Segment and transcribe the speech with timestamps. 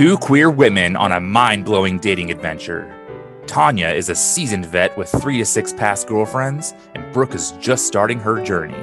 [0.00, 2.90] Two queer women on a mind blowing dating adventure.
[3.44, 7.86] Tonya is a seasoned vet with three to six past girlfriends, and Brooke is just
[7.86, 8.82] starting her journey.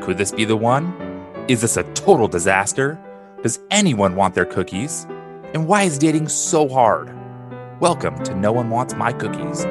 [0.00, 0.94] Could this be the one?
[1.46, 2.98] Is this a total disaster?
[3.42, 5.06] Does anyone want their cookies?
[5.52, 7.14] And why is dating so hard?
[7.78, 9.66] Welcome to No One Wants My Cookies.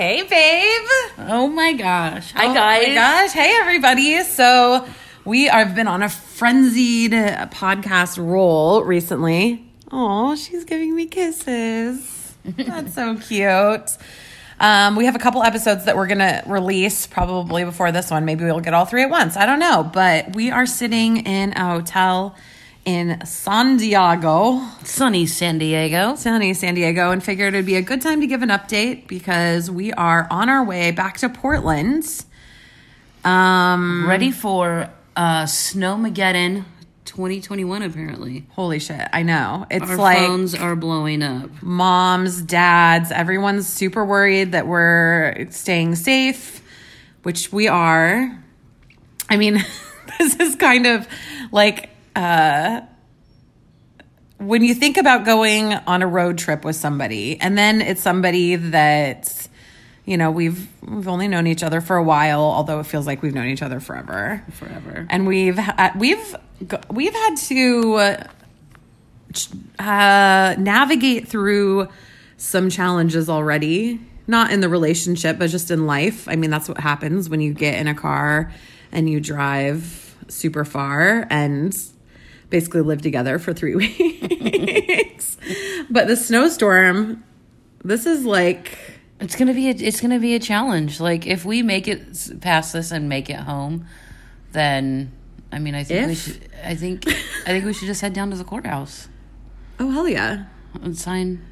[0.00, 0.88] Hey, babe.
[1.28, 2.32] Oh my gosh.
[2.32, 2.88] Hi, Oh guys.
[2.88, 3.32] my gosh.
[3.32, 4.22] Hey, everybody.
[4.22, 4.88] So,
[5.26, 9.62] we have been on a frenzied podcast roll recently.
[9.92, 12.32] Oh, she's giving me kisses.
[12.46, 13.98] That's so cute.
[14.58, 18.24] Um, we have a couple episodes that we're going to release probably before this one.
[18.24, 19.36] Maybe we'll get all three at once.
[19.36, 19.82] I don't know.
[19.92, 22.34] But we are sitting in a hotel
[22.84, 24.60] in San Diego.
[24.84, 26.14] Sunny San Diego.
[26.16, 29.70] sunny San Diego and figured it'd be a good time to give an update because
[29.70, 32.04] we are on our way back to Portland.
[33.24, 36.64] Um, Ready for uh, Snowmageddon
[37.04, 38.46] 2021, apparently.
[38.50, 39.66] holy shit, I know.
[39.70, 41.50] It's Our like phones are blowing up.
[41.62, 46.62] moms, dads, everyone's super worried that we're staying safe,
[47.24, 48.42] which we are.
[49.28, 49.54] I mean,
[50.18, 51.06] this is kind of
[51.52, 52.80] like uh
[54.38, 58.56] when you think about going on a road trip with somebody and then it's somebody
[58.56, 59.48] that
[60.06, 63.22] you know we've we've only known each other for a while although it feels like
[63.22, 64.42] we've known each other forever.
[64.52, 65.06] Forever.
[65.10, 65.60] and we've
[65.96, 66.36] we've
[66.90, 68.16] we've had to
[69.78, 71.88] uh, navigate through
[72.36, 74.00] some challenges already.
[74.26, 76.28] Not in the relationship but just in life.
[76.28, 78.52] I mean that's what happens when you get in a car
[78.90, 81.76] and you drive super far and
[82.50, 85.36] basically live together for three weeks
[85.88, 87.24] but the snowstorm
[87.82, 88.78] this is like
[89.20, 91.00] It's gonna be a, it's gonna be a challenge.
[91.00, 93.86] Like if we make it past this and make it home,
[94.52, 95.12] then
[95.52, 98.30] I mean I think we should I think I think we should just head down
[98.30, 99.08] to the courthouse
[99.78, 100.44] oh hell yeah
[100.82, 101.44] and sign.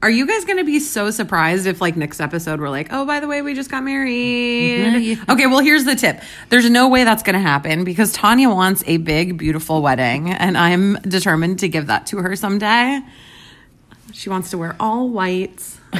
[0.00, 3.04] Are you guys going to be so surprised if, like, next episode we're like, oh,
[3.04, 5.18] by the way, we just got married?
[5.28, 6.20] Okay, well, here's the tip.
[6.50, 10.56] There's no way that's going to happen because Tonya wants a big, beautiful wedding, and
[10.56, 13.00] I'm determined to give that to her someday.
[14.12, 15.80] She wants to wear all whites.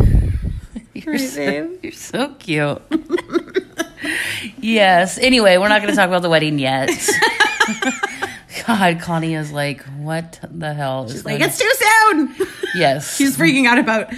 [0.94, 2.82] You're, Right, so, you're so cute.
[4.58, 5.16] yes.
[5.18, 6.90] Anyway, we're not going to talk about the wedding yet.
[8.68, 12.48] God, Connie is like, what the hell is Like, it's too soon.
[12.74, 13.16] Yes.
[13.16, 14.12] She's freaking out about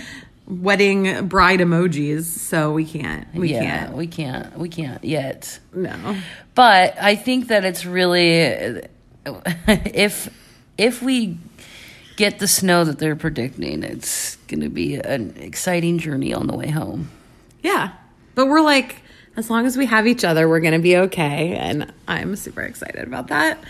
[0.48, 3.32] wedding bride emojis, so we can't.
[3.32, 3.96] We yeah, can't.
[3.96, 4.58] we can't.
[4.58, 5.60] We can't yet.
[5.72, 6.16] No.
[6.56, 8.38] But I think that it's really
[9.68, 10.28] if
[10.76, 11.38] if we
[12.16, 16.56] get the snow that they're predicting, it's going to be an exciting journey on the
[16.56, 17.08] way home.
[17.62, 17.92] Yeah.
[18.34, 18.96] But we're like,
[19.36, 21.54] as long as we have each other, we're going to be okay.
[21.54, 23.62] And I'm super excited about that.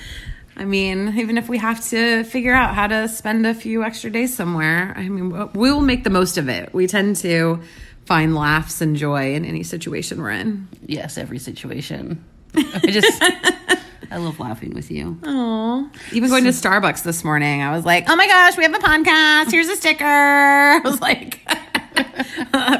[0.60, 4.10] I mean, even if we have to figure out how to spend a few extra
[4.10, 6.74] days somewhere, I mean, we will make the most of it.
[6.74, 7.62] We tend to
[8.04, 10.68] find laughs and joy in any situation we're in.
[10.84, 12.22] Yes, every situation.
[12.54, 13.22] I just
[14.10, 15.18] I love laughing with you.
[15.24, 18.74] Oh, even going to Starbucks this morning, I was like, "Oh my gosh, we have
[18.74, 19.52] a podcast.
[19.52, 21.40] Here's a sticker." I was like,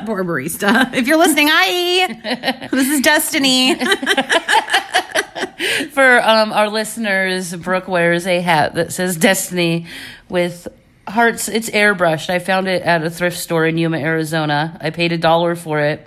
[0.04, 0.92] "Poor barista.
[0.92, 2.68] If you're listening, hi.
[2.70, 3.74] This is Destiny."
[5.92, 9.86] For um, our listeners, Brooke wears a hat that says Destiny
[10.28, 10.68] with
[11.06, 11.48] hearts.
[11.48, 12.30] It's airbrushed.
[12.30, 14.78] I found it at a thrift store in Yuma, Arizona.
[14.80, 16.06] I paid a dollar for it.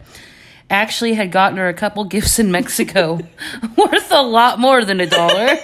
[0.70, 3.20] Actually, had gotten her a couple gifts in Mexico
[3.78, 5.50] worth a lot more than a dollar.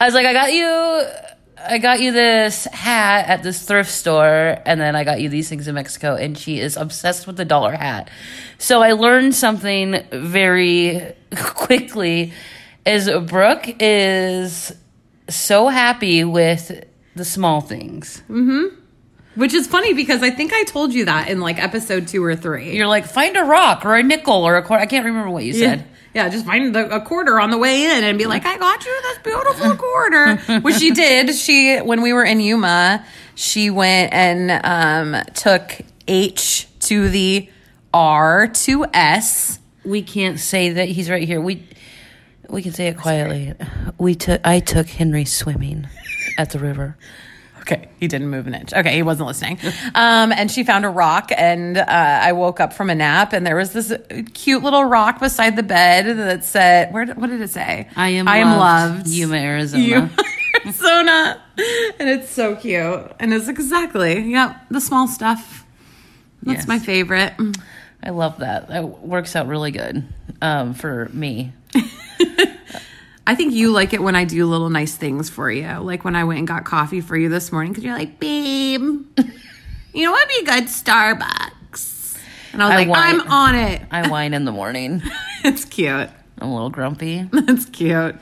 [0.00, 1.31] I was like, I got you.
[1.64, 5.48] I got you this hat at this thrift store, and then I got you these
[5.48, 6.14] things in Mexico.
[6.16, 8.10] And she is obsessed with the dollar hat.
[8.58, 12.32] So I learned something very quickly.
[12.84, 14.74] Is Brooke is
[15.28, 16.84] so happy with
[17.14, 18.22] the small things.
[18.28, 18.76] Mm-hmm.
[19.34, 22.36] Which is funny because I think I told you that in like episode two or
[22.36, 22.76] three.
[22.76, 24.82] You're like, find a rock or a nickel or a quarter.
[24.82, 25.86] I can't remember what you said.
[26.14, 28.84] Yeah, just find the, a quarter on the way in and be like, I got
[28.84, 30.36] you this beautiful quarter.
[30.60, 31.34] Which she did.
[31.34, 33.04] She, when we were in Yuma,
[33.34, 37.48] she went and um, took H to the
[37.94, 39.58] R to S.
[39.84, 41.40] We can't say that he's right here.
[41.40, 41.66] We
[42.48, 43.54] we can say it quietly.
[43.98, 45.88] We took I took Henry swimming
[46.38, 46.96] at the river.
[47.62, 48.72] Okay, he didn't move an inch.
[48.74, 49.58] Okay, he wasn't listening.
[49.94, 53.46] Um, and she found a rock, and uh, I woke up from a nap, and
[53.46, 53.92] there was this
[54.34, 57.06] cute little rock beside the bed that said, "Where?
[57.06, 57.88] What did it say?
[57.94, 59.08] I am I am loved, loved.
[59.08, 59.82] Yuma, Arizona.
[59.84, 60.10] You-
[60.64, 61.42] Arizona.
[62.00, 63.12] And it's so cute.
[63.20, 65.64] And it's exactly, yep, the small stuff.
[66.42, 66.68] That's Yes.
[66.68, 67.34] my favorite.
[68.02, 68.68] I love that.
[68.68, 70.04] That works out really good
[70.40, 71.52] um, for me.
[73.26, 75.68] I think you like it when I do little nice things for you.
[75.78, 78.80] Like when I went and got coffee for you this morning because you're like, babe,
[78.80, 80.64] you know what'd be good?
[80.64, 82.18] Starbucks.
[82.52, 83.82] And I was I like, want I'm on it.
[83.90, 85.02] I whine in the morning.
[85.44, 85.88] it's cute.
[86.38, 88.16] I'm a little grumpy, That's cute.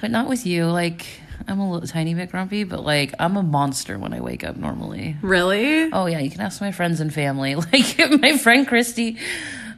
[0.00, 0.66] but not with you.
[0.66, 1.06] Like,
[1.46, 4.56] I'm a little tiny bit grumpy, but like, I'm a monster when I wake up
[4.56, 5.16] normally.
[5.22, 5.90] Really?
[5.92, 7.54] Oh, yeah, you can ask my friends and family.
[7.72, 9.18] Like, my friend Christy,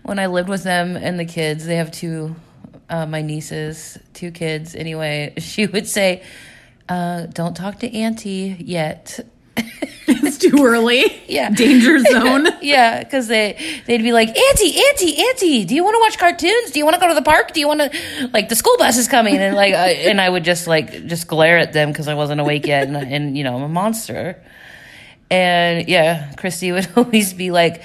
[0.02, 2.34] when I lived with them and the kids, they have two,
[2.90, 6.22] uh, my nieces, two kids anyway, she would say,
[6.88, 9.20] uh, don't talk to Auntie yet.
[10.12, 11.04] It's too early.
[11.31, 11.50] Yeah.
[11.50, 12.48] Danger zone.
[12.60, 13.56] Yeah, because they
[13.87, 16.72] they'd be like, Auntie, Auntie, Auntie, do you want to watch cartoons?
[16.72, 17.52] Do you want to go to the park?
[17.52, 19.36] Do you want to like the school bus is coming?
[19.36, 22.40] And like, I, and I would just like just glare at them because I wasn't
[22.40, 24.43] awake yet, and, and you know I'm a monster.
[25.31, 27.82] And yeah, Christy would always be like,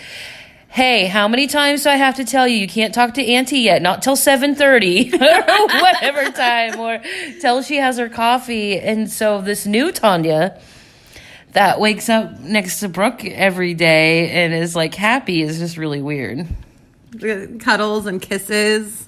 [0.75, 3.59] "Hey, how many times do I have to tell you you can't talk to Auntie
[3.59, 3.81] yet?
[3.81, 5.17] Not till seven thirty or
[5.81, 7.01] whatever time, or
[7.39, 10.59] till she has her coffee." And so this new Tonya
[11.53, 16.01] that wakes up next to Brooke every day and is like happy is just really
[16.01, 16.45] weird.
[17.59, 19.07] Cuddles and kisses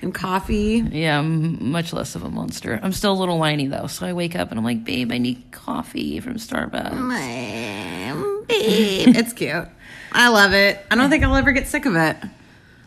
[0.00, 0.82] and coffee.
[0.90, 2.80] Yeah, I'm much less of a monster.
[2.82, 5.18] I'm still a little whiny though, so I wake up and I'm like, babe, I
[5.18, 7.08] need coffee from Starbucks.
[8.48, 9.16] Babe.
[9.16, 9.68] it's cute.
[10.12, 10.78] I love it.
[10.90, 12.16] I don't think I'll ever get sick of it.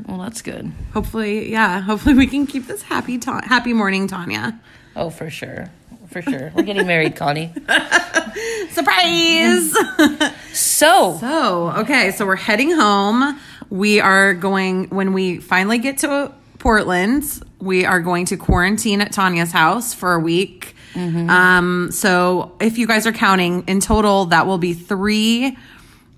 [0.07, 0.71] Well, that's good.
[0.93, 1.81] Hopefully, yeah.
[1.81, 4.59] Hopefully, we can keep this happy, ta- happy morning, Tonya.
[4.95, 5.69] Oh, for sure.
[6.09, 6.51] For sure.
[6.55, 7.53] We're getting married, Connie.
[8.71, 9.73] Surprise!
[10.55, 13.37] So, so, okay, so we're heading home.
[13.69, 17.25] We are going when we finally get to Portland.
[17.59, 20.73] We are going to quarantine at Tonya's house for a week.
[20.95, 25.57] Um, so, if you guys are counting, in total, that will be three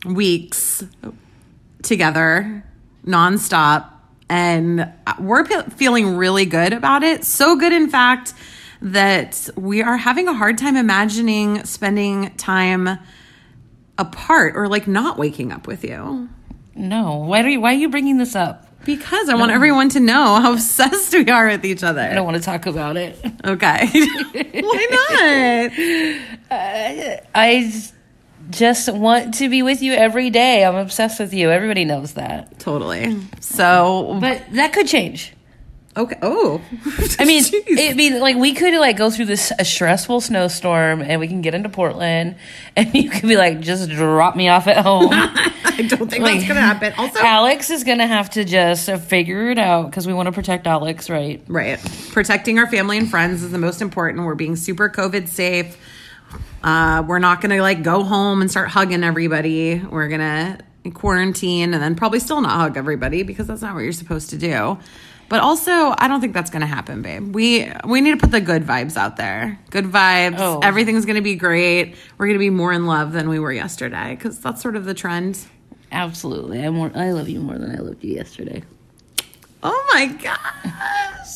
[0.06, 0.84] weeks
[1.84, 2.64] together,
[3.06, 3.90] nonstop.
[4.30, 7.24] And we're pe- feeling really good about it.
[7.24, 8.34] So good, in fact,
[8.82, 13.00] that we are having a hard time imagining spending time
[13.98, 16.30] apart or like not waking up with you.
[16.76, 17.16] no.
[17.18, 18.66] Why are you, why are you bringing this up?
[18.86, 22.02] Because I want everyone to know how obsessed we are with each other.
[22.02, 23.18] I don't want to talk about it.
[23.44, 23.88] Okay.
[24.62, 25.72] Why not?
[27.36, 27.82] I
[28.50, 30.64] just want to be with you every day.
[30.66, 31.52] I'm obsessed with you.
[31.52, 32.60] Everybody knows that.
[32.60, 33.06] Totally.
[33.06, 33.44] Mm.
[33.44, 35.34] So, But that could change.
[35.98, 36.18] okay.
[36.22, 36.62] Oh,
[37.20, 37.64] I mean, Jeez.
[37.68, 41.42] it mean like we could like go through this a stressful snowstorm, and we can
[41.42, 42.36] get into Portland,
[42.76, 45.10] and you could be like, just drop me off at home.
[45.14, 46.94] I don't think that's gonna happen.
[46.98, 50.66] Also, Alex is gonna have to just figure it out because we want to protect
[50.68, 51.44] Alex, right?
[51.48, 51.80] right,
[52.12, 54.26] protecting our family and friends is the most important.
[54.26, 55.78] We're being super COVID safe.
[56.68, 59.80] Uh, we're not gonna like go home and start hugging everybody.
[59.80, 60.58] We're gonna
[60.94, 64.38] quarantine and then probably still not hug everybody because that's not what you're supposed to
[64.38, 64.78] do.
[65.30, 67.34] But also, I don't think that's gonna happen, babe.
[67.34, 69.58] We we need to put the good vibes out there.
[69.70, 70.40] Good vibes.
[70.40, 70.60] Oh.
[70.62, 71.96] Everything's gonna be great.
[72.18, 74.94] We're gonna be more in love than we were yesterday because that's sort of the
[74.94, 75.40] trend.
[75.94, 76.66] Absolutely.
[76.66, 76.92] I more.
[76.94, 78.62] I love you more than I loved you yesterday.
[79.64, 81.27] Oh my gosh.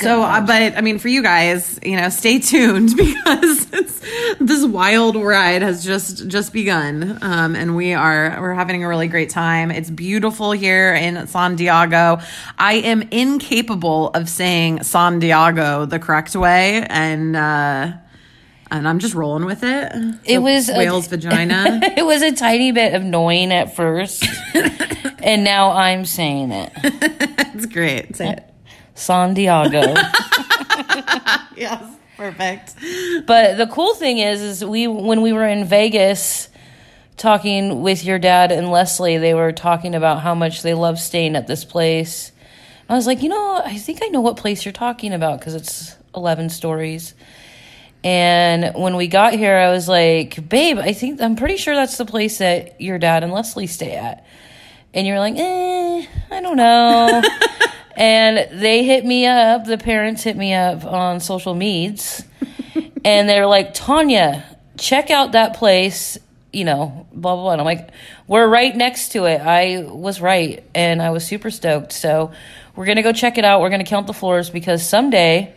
[0.00, 4.00] So, uh, but I mean, for you guys, you know, stay tuned because it's,
[4.38, 9.08] this wild ride has just just begun, um, and we are we're having a really
[9.08, 9.72] great time.
[9.72, 12.20] It's beautiful here in San Diego.
[12.58, 17.92] I am incapable of saying San Diego the correct way, and uh,
[18.70, 19.92] and I'm just rolling with it.
[20.24, 21.80] It was a- whale's vagina.
[21.96, 24.24] it was a tiny bit annoying at first,
[25.24, 26.70] and now I'm saying it.
[26.84, 28.14] it's great.
[28.14, 28.44] Say it.
[28.98, 29.94] San Diego.
[31.56, 31.82] Yes,
[32.16, 32.76] perfect.
[33.26, 36.48] But the cool thing is, is we when we were in Vegas
[37.16, 41.34] talking with your dad and Leslie, they were talking about how much they love staying
[41.34, 42.30] at this place.
[42.88, 45.56] I was like, you know, I think I know what place you're talking about because
[45.56, 47.12] it's 11 stories.
[48.04, 51.98] And when we got here, I was like, babe, I think I'm pretty sure that's
[51.98, 54.24] the place that your dad and Leslie stay at.
[54.94, 57.20] And you're like, eh, I don't know.
[57.98, 62.24] and they hit me up, the parents hit me up on social medias.
[63.04, 64.44] and they're like, Tonya,
[64.78, 66.16] check out that place,
[66.52, 67.52] you know, blah, blah, blah.
[67.52, 67.90] And I'm like,
[68.26, 69.40] we're right next to it.
[69.40, 70.64] I was right.
[70.74, 71.92] And I was super stoked.
[71.92, 72.30] So
[72.76, 73.60] we're going to go check it out.
[73.60, 75.52] We're going to count the floors because someday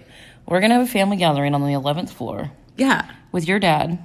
[0.48, 3.10] we're going to have a family gathering on the 11th floor Yeah.
[3.32, 4.00] with your dad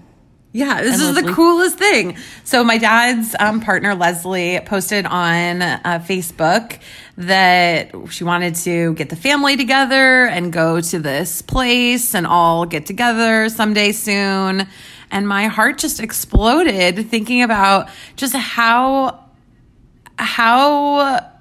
[0.53, 2.17] Yeah, this And is the coolest thing.
[2.45, 6.79] So my dad's um, partner Leslie posted on uh, Facebook
[7.19, 12.65] that she wanted to get the family together and go to this place and all
[12.65, 14.67] get together someday soon.
[15.11, 19.25] And my heart just exploded thinking about just how
[20.19, 21.33] how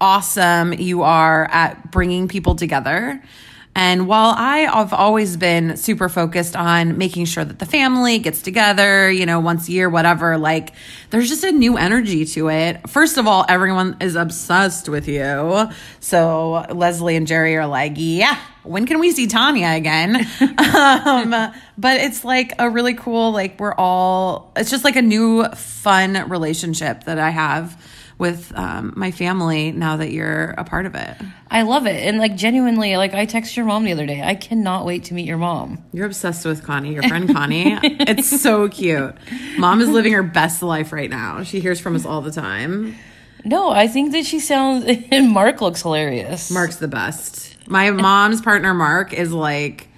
[0.00, 3.22] awesome you are at bringing people together.
[3.76, 8.40] And while I have always been super focused on making sure that the family gets
[8.40, 10.72] together, you know, once a year, whatever, like
[11.10, 12.88] there's just a new energy to it.
[12.88, 15.68] First of all, everyone is obsessed with you.
[16.00, 20.26] So Leslie and Jerry are like, yeah, when can we see Tonya again?
[20.40, 25.44] um, but it's like a really cool, like we're all, it's just like a new
[25.50, 27.78] fun relationship that I have
[28.18, 31.16] with um, my family now that you're a part of it.
[31.50, 31.96] I love it.
[31.96, 34.22] And like genuinely, like I texted your mom the other day.
[34.22, 35.84] I cannot wait to meet your mom.
[35.92, 37.78] You're obsessed with Connie, your friend Connie.
[37.82, 39.14] it's so cute.
[39.58, 41.42] Mom is living her best life right now.
[41.42, 42.96] She hears from us all the time.
[43.44, 46.50] No, I think that she sounds and Mark looks hilarious.
[46.50, 47.54] Mark's the best.
[47.68, 49.88] My mom's partner, Mark, is like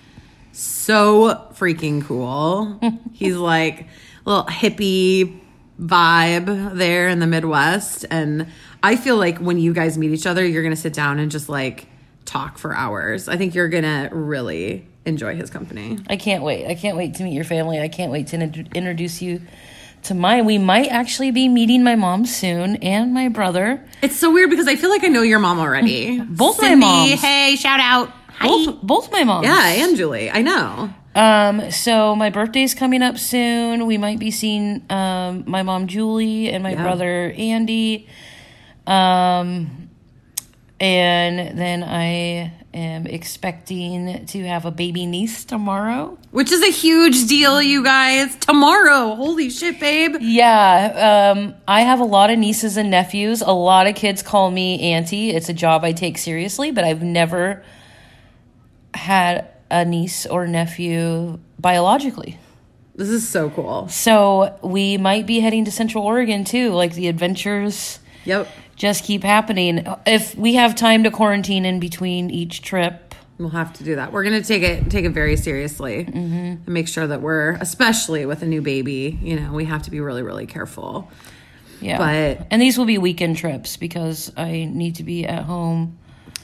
[0.52, 2.80] so freaking cool.
[3.12, 3.86] He's like
[4.26, 5.40] a little hippie
[5.80, 8.04] vibe there in the Midwest.
[8.10, 8.48] And
[8.82, 11.30] I feel like when you guys meet each other, you're going to sit down and
[11.30, 11.86] just like
[12.24, 13.28] talk for hours.
[13.28, 15.98] I think you're going to really enjoy his company.
[16.08, 16.66] I can't wait.
[16.66, 17.80] I can't wait to meet your family.
[17.80, 19.40] I can't wait to in- introduce you
[20.04, 20.44] to mine.
[20.44, 23.82] We might actually be meeting my mom soon and my brother.
[24.02, 26.20] It's so weird because I feel like I know your mom already.
[26.20, 27.20] Both my Cindy, moms.
[27.20, 28.10] Hey, shout out.
[28.38, 28.46] Hi.
[28.46, 29.46] Both, both my moms.
[29.46, 30.30] Yeah, and Julie.
[30.30, 30.94] I know.
[31.14, 33.86] Um, so my birthday's coming up soon.
[33.86, 36.82] We might be seeing um my mom Julie and my Yeah.
[36.82, 38.06] brother Andy.
[38.86, 39.88] Um
[40.80, 46.16] and then I am expecting to have a baby niece tomorrow.
[46.30, 48.36] Which is a huge deal, you guys.
[48.36, 49.16] Tomorrow.
[49.16, 50.16] Holy shit, babe.
[50.20, 53.40] Yeah, um, I have a lot of nieces and nephews.
[53.42, 55.30] A lot of kids call me auntie.
[55.30, 57.64] It's a job I take seriously, but I've never
[58.94, 62.38] had a niece or nephew biologically.
[62.94, 63.88] This is so cool.
[63.88, 66.72] So we might be heading to Central Oregon too.
[66.72, 68.48] Like the adventures Yep.
[68.76, 69.86] just keep happening.
[70.04, 73.08] If we have time to quarantine in between each trip,
[73.38, 74.12] We'll have to do that.
[74.12, 76.34] We're gonna take it take it very seriously mm-hmm.
[76.34, 79.92] and make sure that we're, especially with a new baby, you know, we have to
[79.92, 81.08] be really, really careful.
[81.80, 81.98] yeah.
[81.98, 85.98] But- and these will be weekend trips because I need to be at home.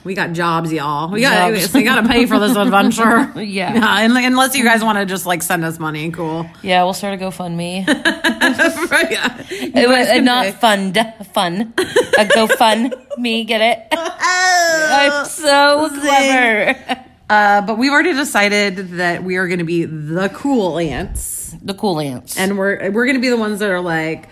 [0.05, 1.11] We got jobs, y'all.
[1.11, 1.73] We got Jobs.
[1.73, 3.33] we got to pay for this adventure.
[3.41, 3.75] Yeah.
[3.75, 4.01] yeah.
[4.27, 6.47] Unless you guys want to just like send us money, cool.
[6.63, 7.87] Yeah, we'll start a GoFundMe.
[9.11, 9.47] yeah.
[9.51, 10.99] It was uh, not fund,
[11.33, 11.73] fun.
[12.19, 13.87] A go fun me, get it?
[13.93, 17.05] I'm so clever.
[17.31, 21.73] Uh, but we've already decided that we are going to be the cool aunts, The
[21.73, 22.37] cool aunts.
[22.37, 24.29] and we're we're going to be the ones that are like,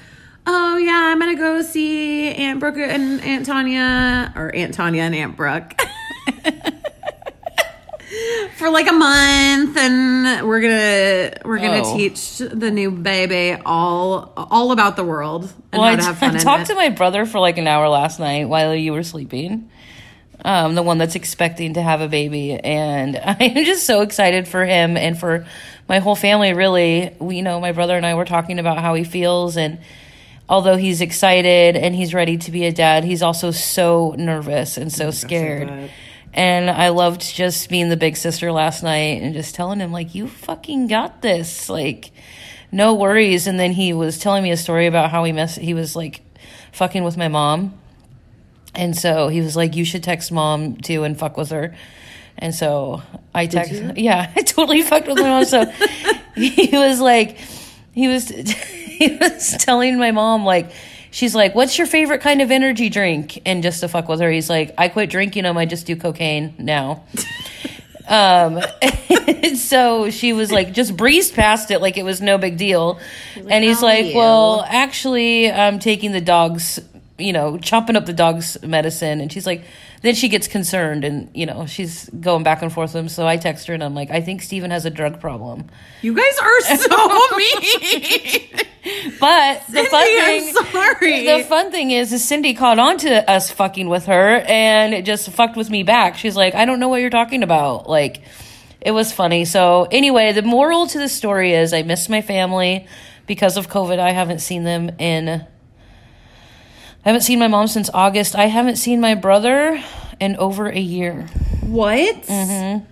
[0.47, 5.15] oh yeah, I'm to go see Aunt Brooke and Aunt Tonya, or Aunt Tonya and
[5.15, 5.75] Aunt Brooke.
[8.57, 11.97] For like a month, and we're gonna we're gonna Oh.
[11.97, 16.19] teach the new baby all all about the world and well, how I, to have
[16.19, 16.31] fun.
[16.33, 16.67] I in talked it.
[16.67, 19.71] to my brother for like an hour last night while you were sleeping.
[20.45, 24.65] Um, the one that's expecting to have a baby, and I'm just so excited for
[24.65, 25.47] him and for
[25.89, 26.53] my whole family.
[26.53, 29.79] Really, we, you know, my brother and I were talking about how he feels, and
[30.53, 34.93] although he's excited and he's ready to be a dad, he's also so nervous and
[34.93, 35.91] so scared.
[36.35, 40.15] And I loved just being the big sister last night and just telling him, like,
[40.15, 41.71] you fucking got this.
[41.71, 42.11] Like,
[42.71, 43.47] no worries.
[43.47, 46.21] And then he was telling me a story about how he mess he was like
[46.73, 47.79] fucking with my mom.
[48.75, 51.75] And so he was like, You should text mom too and fuck with her.
[52.37, 53.03] And so
[53.35, 55.45] I text yeah, I totally fucked with my mom.
[55.47, 55.65] So
[56.35, 57.39] he was like
[57.93, 60.71] he was he was telling my mom like
[61.11, 63.41] she's like, What's your favorite kind of energy drink?
[63.47, 65.97] And just to fuck with her, he's like, I quit drinking them, I just do
[65.97, 67.05] cocaine now.
[68.09, 68.61] Um,
[69.57, 72.99] so she was like, just breezed past it like it was no big deal.
[73.49, 76.81] and he's like, well, actually, I'm taking the dog's,
[77.17, 79.21] you know, chopping up the dog's medicine.
[79.21, 79.63] And she's like,
[80.03, 83.09] then she gets concerned and, you know, she's going back and forth with him.
[83.09, 85.69] So I text her and I'm like, I think Steven has a drug problem.
[86.03, 88.49] You guys are so mean.
[89.21, 91.27] But the fun thing, I'm sorry.
[91.27, 95.05] the fun thing is, is Cindy caught on to us fucking with her and it
[95.05, 96.17] just fucked with me back.
[96.17, 97.89] She's like, I don't know what you're talking about.
[97.89, 98.23] Like,
[98.81, 99.45] it was funny.
[99.45, 102.89] So anyway, the moral to the story is I miss my family
[103.29, 104.01] because of COVID.
[104.01, 105.47] I haven't seen them in.
[107.05, 108.37] I haven't seen my mom since August.
[108.37, 109.83] I haven't seen my brother
[110.21, 111.27] in over a year.
[111.61, 112.23] what?
[112.23, 112.85] Mm-hmm.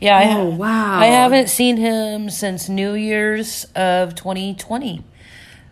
[0.00, 0.98] Yeah, I, Oh, wow.
[0.98, 5.02] I haven't seen him since New Year's of 2020.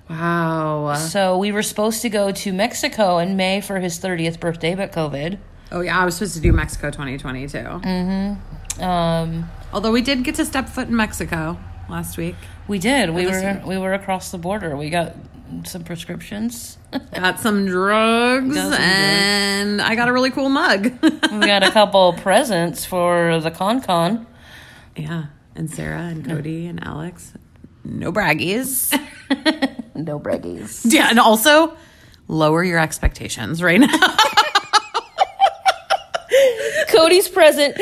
[0.08, 0.94] Wow.
[0.96, 4.92] So we were supposed to go to Mexico in May for his 30th birthday, but
[4.92, 5.38] COVID.
[5.70, 8.82] Oh yeah, I was supposed to do Mexico 2020 too.
[8.84, 12.36] Um, Although we did get to step foot in Mexico last week.
[12.68, 13.10] we did.
[13.10, 14.76] We were we were across the border.
[14.76, 15.14] We got
[15.64, 16.78] some prescriptions.
[17.14, 18.82] Got some drugs Got some drugs.
[18.84, 20.84] and I got a really cool mug.
[21.02, 24.26] we got a couple presents for the con con.
[24.96, 25.26] yeah.
[25.54, 27.32] And Sarah and Cody and Alex.
[27.84, 28.92] No braggies.
[29.94, 30.80] No braggies.
[30.90, 31.76] yeah, and also
[32.26, 34.16] lower your expectations right now.
[36.88, 37.76] Cody's present.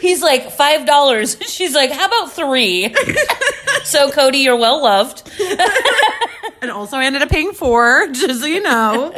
[0.00, 1.36] He's like five dollars.
[1.48, 2.94] She's like, how about three?
[3.84, 5.30] so Cody, you're well loved.
[6.62, 9.14] and also I ended up paying four, just so you know.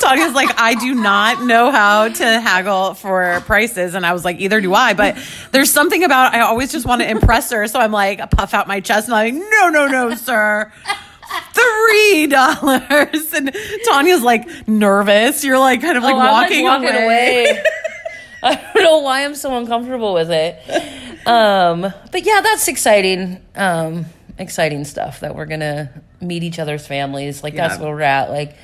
[0.00, 3.94] Tonya's like, I do not know how to haggle for prices.
[3.94, 4.94] And I was like, either do I.
[4.94, 5.18] But
[5.50, 7.66] there's something about I always just want to impress her.
[7.66, 10.72] So I'm like, I puff out my chest and I'm like, no, no, no, sir.
[11.58, 13.32] Three dollars.
[13.34, 13.54] And
[13.88, 15.44] Tonya's like nervous.
[15.44, 17.50] You're like kind of like Oh, walking, walking away.
[17.50, 17.64] away.
[18.42, 21.26] I don't know why I'm so uncomfortable with it.
[21.26, 23.40] Um, but yeah, that's exciting.
[23.56, 24.06] Um,
[24.38, 27.42] exciting stuff that we're gonna meet each other's families.
[27.42, 27.82] Like that's Yeah.
[27.84, 28.30] where we're at.
[28.30, 28.56] Like,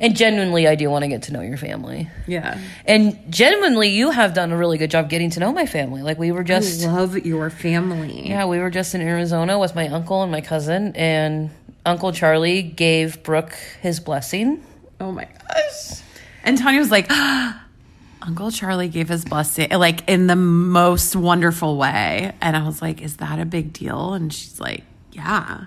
[0.00, 2.10] and genuinely, I do want to get to know your family.
[2.26, 2.58] Yeah.
[2.86, 6.02] And genuinely, you have done a really good job getting to know my family.
[6.02, 8.28] Like we were just, I Love your family.
[8.28, 11.50] yeah, we were just in Arizona with my uncle and my cousin, and
[11.84, 14.64] Uncle Charlie gave Brooke his blessing.
[15.00, 16.00] Oh my gosh.
[16.44, 17.10] And Tonya was like,
[18.22, 22.32] Uncle Charlie gave his blessing, like in the most wonderful way.
[22.40, 24.14] And I was like, Is that a big deal?
[24.14, 25.64] And she's like, Yeah.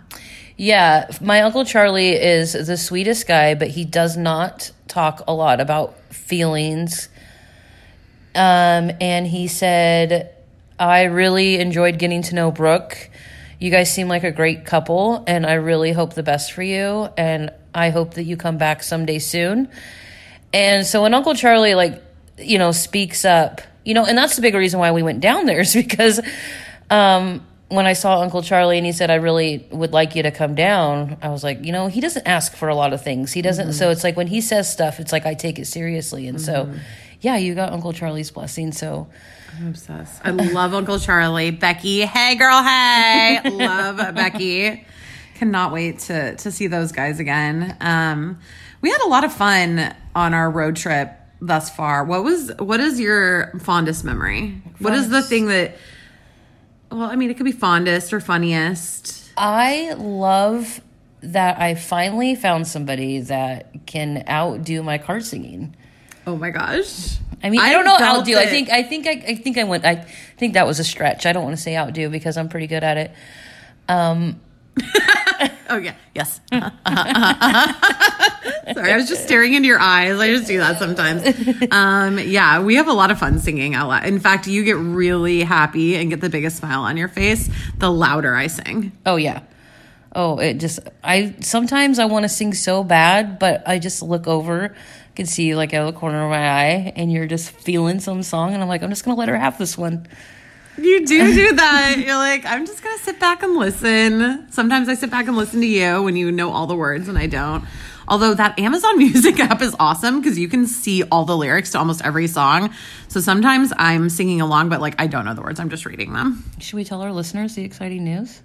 [0.57, 5.59] Yeah, my uncle Charlie is the sweetest guy, but he does not talk a lot
[5.59, 7.09] about feelings.
[8.33, 10.33] Um, and he said,
[10.79, 13.09] "I really enjoyed getting to know Brooke.
[13.59, 17.09] You guys seem like a great couple, and I really hope the best for you.
[17.17, 19.69] And I hope that you come back someday soon."
[20.55, 22.01] And so when Uncle Charlie like,
[22.37, 25.45] you know, speaks up, you know, and that's the big reason why we went down
[25.45, 26.21] there is because
[26.89, 30.31] um when I saw Uncle Charlie and he said I really would like you to
[30.31, 33.33] come down, I was like, you know, he doesn't ask for a lot of things.
[33.33, 36.27] He doesn't so it's like when he says stuff, it's like I take it seriously.
[36.27, 36.73] And so
[37.21, 38.71] yeah, you got Uncle Charlie's blessing.
[38.71, 39.07] So
[39.57, 40.21] I'm obsessed.
[40.25, 41.51] I love Uncle Charlie.
[41.51, 43.41] Becky, hey girl, hey.
[43.45, 44.85] love Becky.
[45.35, 47.75] Cannot wait to to see those guys again.
[47.81, 48.39] Um
[48.81, 52.03] we had a lot of fun on our road trip thus far.
[52.03, 54.61] What was what is your fondest memory?
[54.79, 55.77] What is the thing that
[56.91, 59.31] well, I mean, it could be fondest or funniest.
[59.37, 60.81] I love
[61.21, 65.75] that I finally found somebody that can outdo my card singing.
[66.27, 67.17] Oh my gosh.
[67.43, 68.35] I mean, I, I don't know outdo.
[68.37, 68.49] I it.
[68.49, 69.85] think I think I, I think I went.
[69.85, 69.95] I
[70.37, 71.25] think that was a stretch.
[71.25, 73.11] I don't want to say outdo because I'm pretty good at it.
[73.87, 74.39] Um,
[75.69, 75.95] Oh yeah.
[76.13, 76.39] Yes.
[76.51, 76.61] Sorry,
[78.91, 80.19] I was just staring into your eyes.
[80.19, 81.25] I just do that sometimes.
[81.71, 84.05] Um, yeah, we have a lot of fun singing out loud.
[84.05, 87.91] In fact, you get really happy and get the biggest smile on your face the
[87.91, 88.91] louder I sing.
[89.05, 89.41] oh yeah.
[90.17, 90.79] Oh, it just.
[91.03, 94.73] I sometimes I want to sing so bad, but I just look over,
[95.15, 97.99] can see you like out of the corner of my eye, and you're just feeling
[97.99, 100.07] some song, and I'm like, I'm just gonna let her have this one.
[100.77, 101.95] You do do that.
[101.97, 104.51] You're like, I'm just gonna sit back and listen.
[104.51, 107.17] Sometimes I sit back and listen to you when you know all the words and
[107.17, 107.63] I don't.
[108.07, 111.79] Although that Amazon Music app is awesome because you can see all the lyrics to
[111.79, 112.71] almost every song.
[113.07, 115.59] So sometimes I'm singing along, but like I don't know the words.
[115.59, 116.43] I'm just reading them.
[116.59, 118.41] Should we tell our listeners the exciting news?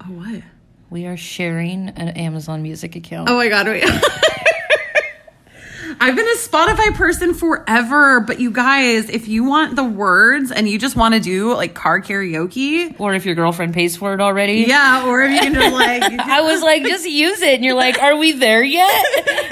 [0.00, 0.42] Oh what?
[0.90, 3.28] We are sharing an Amazon Music account.
[3.28, 3.84] Oh my god, wait.
[6.08, 10.66] I've been a Spotify person forever, but you guys, if you want the words and
[10.68, 14.20] you just want to do like car karaoke, Or if your girlfriend pays for it
[14.20, 14.64] already.
[14.66, 17.56] yeah, or if you can just like I was like, just use it.
[17.56, 19.04] And you're like, are we there yet?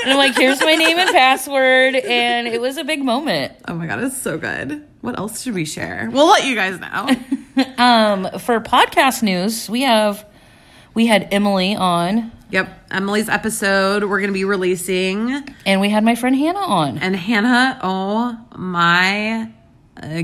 [0.02, 1.94] And I'm like, here's my name and password.
[1.96, 3.52] And it was a big moment.
[3.68, 4.86] Oh my god, it's so good.
[5.02, 6.08] What else should we share?
[6.10, 7.10] We'll let you guys know.
[7.78, 10.26] Um, for podcast news, we have,
[10.92, 16.04] we had Emily on yep, Emily's episode we're going to be releasing and we had
[16.04, 16.98] my friend Hannah on.
[16.98, 19.50] and Hannah, oh my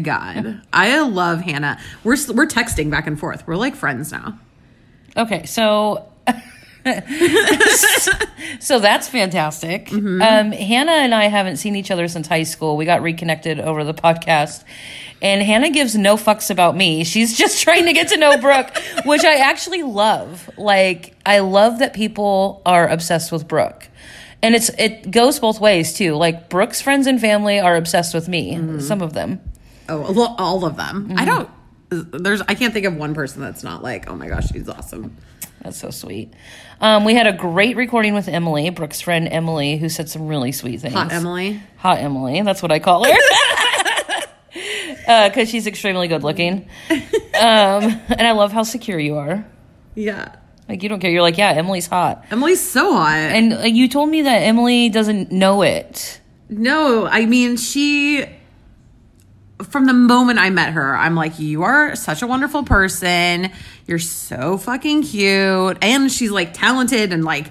[0.02, 0.62] god.
[0.72, 1.78] I love Hannah.
[2.04, 3.46] We're we're texting back and forth.
[3.46, 4.38] We're like friends now.
[5.16, 6.11] Okay, so
[8.60, 9.86] so that's fantastic.
[9.86, 10.22] Mm-hmm.
[10.22, 12.76] Um, Hannah and I haven't seen each other since high school.
[12.76, 14.64] We got reconnected over the podcast,
[15.20, 17.04] and Hannah gives no fucks about me.
[17.04, 20.50] She's just trying to get to know Brooke, which I actually love.
[20.56, 23.88] Like, I love that people are obsessed with Brooke.
[24.44, 26.14] And it's it goes both ways too.
[26.16, 28.80] Like Brooke's friends and family are obsessed with me.
[28.80, 29.40] Some of them.
[29.88, 31.10] Oh, lo- all of them.
[31.10, 31.18] Mm-hmm.
[31.18, 31.50] I don't.
[31.90, 32.40] There's.
[32.42, 35.16] I can't think of one person that's not like, oh my gosh, she's awesome.
[35.62, 36.32] That's so sweet.
[36.82, 40.50] Um, we had a great recording with Emily, Brooke's friend Emily, who said some really
[40.50, 40.94] sweet things.
[40.94, 41.62] Hot Emily.
[41.76, 42.42] Hot Emily.
[42.42, 43.16] That's what I call her.
[45.04, 46.68] Because she's extremely good looking.
[46.90, 47.00] Um,
[47.34, 49.44] and I love how secure you are.
[49.96, 50.36] Yeah.
[50.68, 51.10] Like, you don't care.
[51.10, 52.24] You're like, yeah, Emily's hot.
[52.30, 53.16] Emily's so hot.
[53.16, 56.20] And uh, you told me that Emily doesn't know it.
[56.48, 58.24] No, I mean, she,
[59.64, 63.50] from the moment I met her, I'm like, you are such a wonderful person.
[63.86, 65.78] You're so fucking cute.
[65.82, 67.50] And she's like talented and like,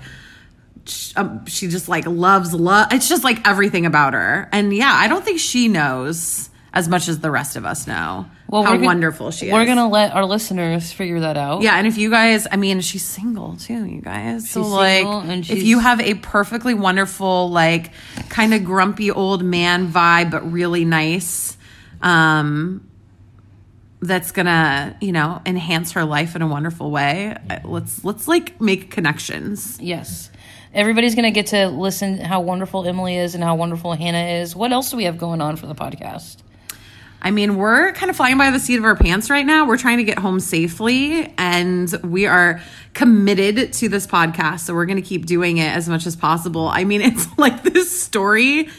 [1.16, 2.92] um, she just like loves love.
[2.92, 4.50] It's just like everything about her.
[4.52, 8.26] And yeah, I don't think she knows as much as the rest of us know
[8.48, 9.54] well, how gonna- wonderful she is.
[9.54, 11.62] We're going to let our listeners figure that out.
[11.62, 14.50] Yeah, and if you guys, I mean, she's single too, you guys.
[14.50, 17.92] so She's like, single and if you have a perfectly wonderful, like,
[18.30, 21.58] kind of grumpy old man vibe, but really nice,
[22.02, 22.88] um,
[24.02, 27.36] that's gonna, you know, enhance her life in a wonderful way.
[27.64, 29.78] Let's let's like make connections.
[29.80, 30.32] Yes.
[30.74, 34.56] Everybody's to get to listen how wonderful Emily is and how wonderful Hannah is.
[34.56, 36.38] What else do we have going on for the podcast?
[37.22, 39.68] I mean, we're kind of flying by the seat of our pants right now.
[39.68, 42.62] We're trying to get home safely and we are
[42.94, 44.62] committed to this podcast.
[44.62, 46.68] So we're going to keep doing it as much as possible.
[46.68, 48.70] I mean, it's like this story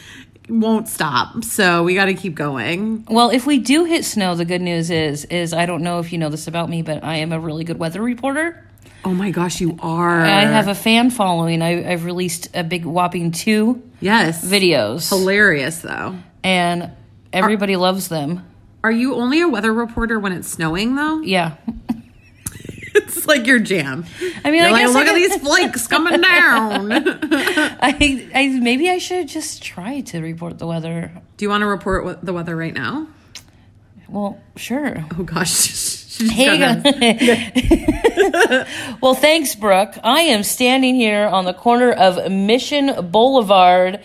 [0.49, 1.43] won't stop.
[1.43, 3.05] So we got to keep going.
[3.09, 6.11] Well, if we do hit snow, the good news is is I don't know if
[6.11, 8.67] you know this about me, but I am a really good weather reporter.
[9.05, 10.21] Oh my gosh, you are.
[10.21, 11.61] I have a fan following.
[11.61, 14.45] I, I've released a big whopping two yes.
[14.45, 16.15] videos, Hilarious though.
[16.41, 16.91] and
[17.33, 18.45] everybody loves them.
[18.81, 21.21] Are you only a weather reporter when it's snowing though?
[21.21, 21.55] Yeah,
[23.25, 24.05] Like your jam.
[24.43, 26.91] I mean, You're I like, guess look I at these flakes coming down.
[26.91, 31.11] I, I maybe I should just try to report the weather.
[31.37, 33.07] Do you want to report what the weather right now?
[34.09, 35.05] Well, sure.
[35.17, 35.49] Oh gosh.
[36.13, 36.83] She's Hey, gonna-
[39.01, 39.95] well, thanks, Brooke.
[40.03, 43.99] I am standing here on the corner of Mission Boulevard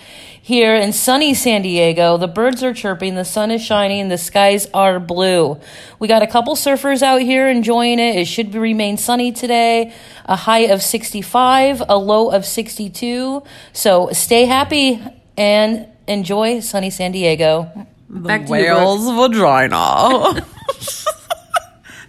[0.49, 2.17] here in sunny San Diego.
[2.17, 5.61] The birds are chirping, the sun is shining, the skies are blue.
[5.99, 8.17] We got a couple surfers out here enjoying it.
[8.17, 9.93] It should be, remain sunny today.
[10.25, 13.43] A high of 65, a low of 62.
[13.75, 15.03] So stay happy
[15.37, 17.71] and enjoy sunny San Diego.
[18.09, 19.33] Back to you, Brooke.
[19.33, 20.47] vagina.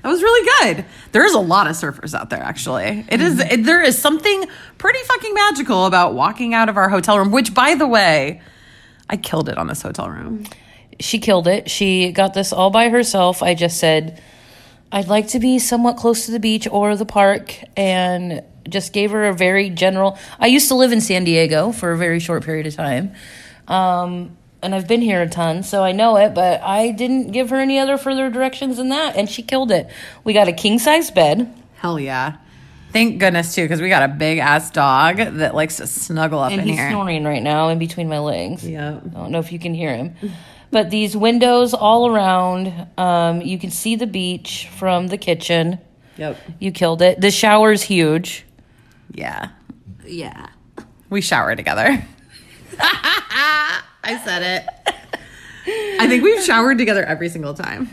[0.01, 0.85] That was really good.
[1.12, 3.05] There's a lot of surfers out there, actually.
[3.09, 3.35] It is.
[3.35, 3.51] Mm-hmm.
[3.51, 4.45] It, there is something
[4.77, 7.31] pretty fucking magical about walking out of our hotel room.
[7.31, 8.41] Which, by the way,
[9.09, 10.45] I killed it on this hotel room.
[10.99, 11.69] she killed it.
[11.69, 13.41] She got this all by herself.
[13.43, 14.21] I just said,
[14.91, 19.12] I'd like to be somewhat close to the beach or the park, and just gave
[19.12, 20.17] her a very general.
[20.39, 23.13] I used to live in San Diego for a very short period of time.
[23.67, 27.50] Um, and I've been here a ton, so I know it, but I didn't give
[27.50, 29.89] her any other further directions than that, and she killed it.
[30.24, 31.54] We got a king size bed.
[31.76, 32.38] Hell yeah!
[32.91, 36.52] Thank goodness too, because we got a big ass dog that likes to snuggle up
[36.52, 36.89] and in he's here.
[36.89, 38.67] snoring right now in between my legs.
[38.67, 40.15] Yeah, I don't know if you can hear him.
[40.72, 45.80] But these windows all around, um, you can see the beach from the kitchen.
[46.17, 46.38] Yep.
[46.60, 47.22] You killed it.
[47.22, 48.45] The shower's huge.
[49.12, 49.50] Yeah.
[50.06, 50.48] Yeah.
[51.10, 52.04] We shower together.
[54.03, 54.95] I said it.
[56.01, 57.89] I think we've showered together every single time.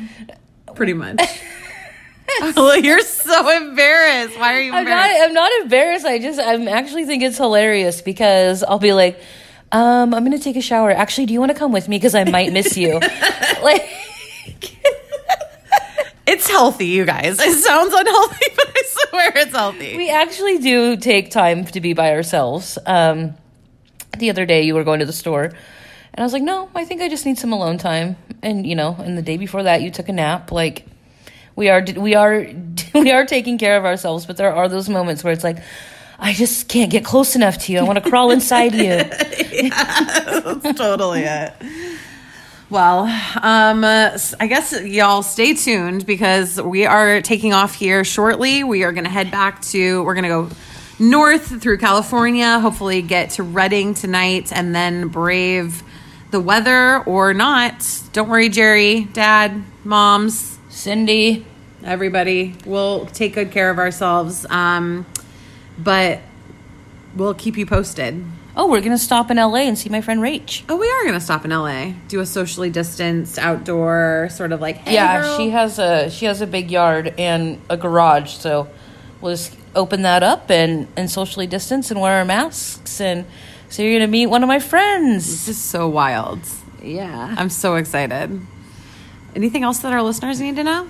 [0.74, 1.20] Pretty much.
[2.56, 4.38] well, you're so embarrassed.
[4.38, 4.90] Why are you I'm not.
[5.10, 5.22] embarrassed?
[5.22, 6.06] I'm not embarrassed.
[6.06, 6.38] I just.
[6.40, 9.20] I'm actually think it's hilarious because I'll be like,
[9.72, 10.90] um, I'm gonna take a shower.
[10.90, 11.96] Actually, do you want to come with me?
[11.98, 12.98] Because I might miss you.
[13.62, 13.88] like,
[16.26, 17.38] It's healthy, you guys.
[17.38, 19.96] It sounds unhealthy, but I swear it's healthy.
[19.96, 22.78] we actually do take time to be by ourselves.
[22.84, 23.34] Um,
[24.18, 25.52] the other day, you were going to the store,
[26.16, 28.74] and I was like, "No, I think I just need some alone time." And you
[28.74, 30.50] know, and the day before that, you took a nap.
[30.50, 30.86] Like,
[31.56, 32.46] we are, we are,
[32.94, 34.26] we are taking care of ourselves.
[34.26, 35.58] But there are those moments where it's like,
[36.18, 37.78] I just can't get close enough to you.
[37.78, 38.88] I want to crawl inside you.
[39.70, 41.52] That's totally it.
[42.68, 43.02] Well,
[43.42, 48.64] um, I guess y'all stay tuned because we are taking off here shortly.
[48.64, 50.48] We are going to head back to, we're going to go
[50.98, 55.84] north through California, hopefully get to Redding tonight and then brave
[56.30, 57.84] the weather or not.
[58.12, 61.46] Don't worry, Jerry, dad, moms, Cindy,
[61.84, 62.54] everybody.
[62.64, 64.44] We'll take good care of ourselves.
[64.50, 65.06] Um,
[65.78, 66.20] but
[67.14, 68.24] we'll keep you posted.
[68.58, 70.62] oh, we're gonna stop in LA and see my friend Rach.
[70.68, 71.92] Oh, we are going to stop in LA.
[72.08, 75.36] Do a socially distanced outdoor sort of like, hey, yeah, girl.
[75.36, 78.68] she has a she has a big yard and a garage, so
[79.20, 83.26] we'll just open that up and and socially distance and wear our masks and
[83.76, 85.26] So you're gonna meet one of my friends.
[85.26, 86.40] This is so wild.
[86.82, 87.34] Yeah.
[87.36, 88.40] I'm so excited.
[89.34, 90.88] Anything else that our listeners need to know?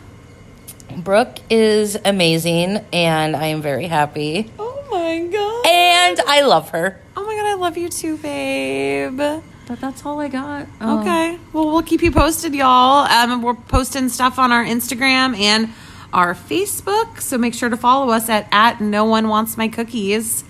[0.98, 4.52] Brooke is amazing, and I am very happy.
[4.56, 5.66] Oh my god.
[5.66, 7.00] And I love her.
[7.16, 9.16] Oh my god, I love you too, babe.
[9.16, 10.68] But that's all I got.
[10.80, 11.00] Oh.
[11.00, 11.40] Okay.
[11.52, 13.04] Well, we'll keep you posted, y'all.
[13.04, 15.70] Um, we're posting stuff on our Instagram and
[16.12, 20.44] our Facebook, so make sure to follow us at at No One Wants My Cookies.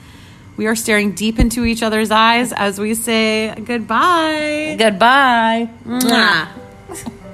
[0.56, 4.76] We are staring deep into each other's eyes as we say goodbye.
[4.78, 5.68] Goodbye.
[5.84, 6.48] Mwah.